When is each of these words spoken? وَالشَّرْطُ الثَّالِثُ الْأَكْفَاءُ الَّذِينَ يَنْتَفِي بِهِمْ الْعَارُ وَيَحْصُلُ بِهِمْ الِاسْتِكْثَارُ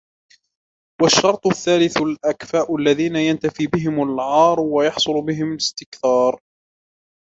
وَالشَّرْطُ 1.01 1.47
الثَّالِثُ 1.47 2.01
الْأَكْفَاءُ 2.01 2.75
الَّذِينَ 2.75 3.15
يَنْتَفِي 3.15 3.67
بِهِمْ 3.67 4.03
الْعَارُ 4.13 4.59
وَيَحْصُلُ 4.59 5.21
بِهِمْ 5.21 5.51
الِاسْتِكْثَارُ 5.53 6.39